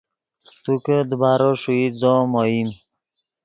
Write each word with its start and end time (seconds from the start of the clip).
تو 0.63 0.71
کہ 0.83 0.97
دیبارو 1.09 1.49
ݰوئیت 1.61 1.93
زو 2.01 2.11
ام 2.19 2.31
اوئیم 2.39 2.69